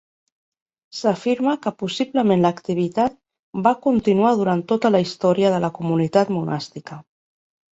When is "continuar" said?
3.85-4.33